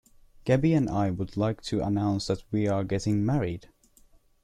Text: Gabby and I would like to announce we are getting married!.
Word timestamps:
Gabby 0.45 0.73
and 0.73 0.89
I 0.89 1.11
would 1.11 1.37
like 1.37 1.61
to 1.61 1.83
announce 1.83 2.31
we 2.49 2.67
are 2.67 2.83
getting 2.83 3.23
married!. 3.23 3.69